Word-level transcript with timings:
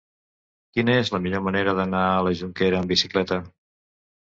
Quina 0.77 0.95
és 1.01 1.11
la 1.15 1.19
millor 1.25 1.43
manera 1.49 1.77
d'anar 1.81 2.03
a 2.15 2.25
la 2.29 2.33
Jonquera 2.41 2.83
amb 2.83 2.95
bicicleta? 2.97 3.41